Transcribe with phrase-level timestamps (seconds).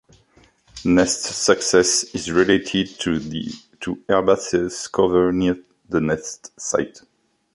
[0.83, 2.87] Nest success is related
[3.81, 7.01] to herbaceous cover near the nest site.